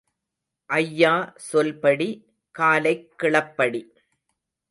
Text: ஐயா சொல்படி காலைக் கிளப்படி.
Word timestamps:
ஐயா 0.69 1.33
சொல்படி 1.51 2.07
காலைக் 2.51 3.13
கிளப்படி. 3.23 3.81